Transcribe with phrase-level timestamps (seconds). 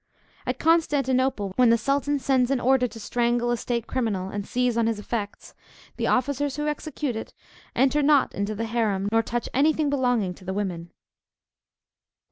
[0.47, 4.75] At Constantinople, when the sultan sends an order to strangle a state criminal, and seize
[4.75, 5.53] on his effects,
[5.97, 7.35] the officers who execute it
[7.75, 10.89] enter not into the harem, nor touch any thing belonging to the women.